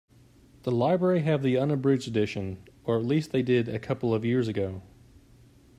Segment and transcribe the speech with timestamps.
[0.63, 4.47] The library have the unabridged edition, or at least they did a couple of years
[4.47, 4.81] ago.